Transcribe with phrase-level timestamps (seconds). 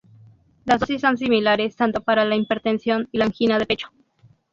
[0.65, 3.89] Las dosis son similares tanto para la hipertensión y la angina de pecho.